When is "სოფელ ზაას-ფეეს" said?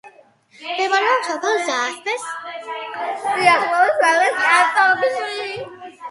1.31-2.23